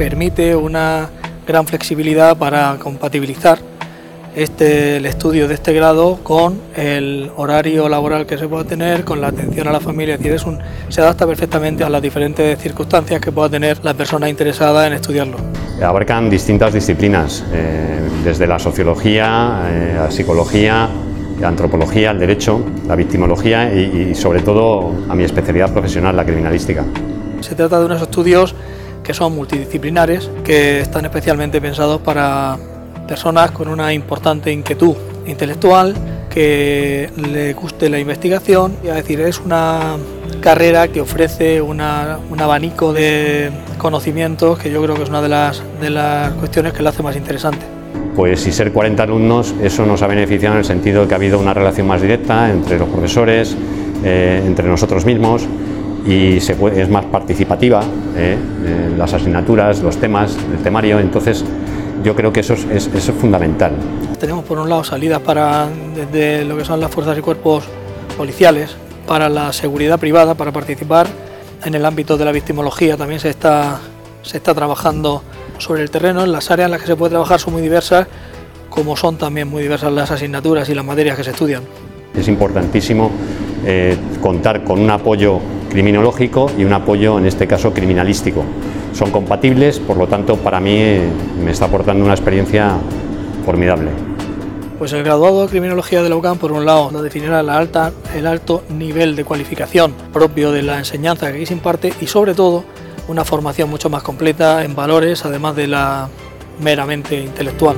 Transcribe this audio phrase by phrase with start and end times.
[0.00, 1.10] permite una
[1.46, 3.58] gran flexibilidad para compatibilizar
[4.34, 9.20] este, el estudio de este grado con el horario laboral que se pueda tener, con
[9.20, 12.58] la atención a la familia, es decir, es un, se adapta perfectamente a las diferentes
[12.58, 15.36] circunstancias que pueda tener la persona interesada en estudiarlo.
[15.82, 20.88] Abarcan distintas disciplinas, eh, desde la sociología, eh, la psicología,
[21.38, 26.24] la antropología, el derecho, la victimología y, y sobre todo a mi especialidad profesional, la
[26.24, 26.86] criminalística.
[27.42, 28.54] Se trata de unos estudios
[29.02, 32.56] que son multidisciplinares, que están especialmente pensados para
[33.06, 34.94] personas con una importante inquietud
[35.26, 35.94] intelectual,
[36.28, 39.96] que le guste la investigación, es decir, es una
[40.40, 45.62] carrera que ofrece un abanico de conocimientos que yo creo que es una de las,
[45.80, 47.66] de las cuestiones que la hace más interesante.
[48.14, 51.16] Pues si ser 40 alumnos, eso nos ha beneficiado en el sentido de que ha
[51.16, 53.56] habido una relación más directa entre los profesores,
[54.04, 55.46] eh, entre nosotros mismos
[56.06, 57.82] y se es más participativa
[58.16, 58.36] eh,
[58.96, 61.44] las asignaturas, los temas, el temario, entonces
[62.02, 63.72] yo creo que eso es, eso es fundamental.
[64.18, 67.64] Tenemos por un lado salidas para desde lo que son las fuerzas y cuerpos
[68.16, 71.06] policiales, para la seguridad privada, para participar
[71.64, 72.96] en el ámbito de la victimología.
[72.96, 73.80] También se está,
[74.22, 75.22] se está trabajando
[75.58, 76.24] sobre el terreno.
[76.26, 78.06] Las áreas en las que se puede trabajar son muy diversas,
[78.68, 81.62] como son también muy diversas las asignaturas y las materias que se estudian.
[82.14, 83.10] Es importantísimo
[83.64, 88.44] eh, contar con un apoyo criminológico y un apoyo, en este caso, criminalístico.
[88.92, 90.98] Son compatibles, por lo tanto, para mí
[91.42, 92.76] me está aportando una experiencia
[93.46, 93.90] formidable.
[94.78, 97.92] Pues el graduado de Criminología de la UCAM, por un lado, nos definirá la alta,
[98.16, 102.34] el alto nivel de cualificación propio de la enseñanza que aquí se imparte y, sobre
[102.34, 102.64] todo,
[103.06, 106.08] una formación mucho más completa en valores, además de la
[106.60, 107.76] meramente intelectual.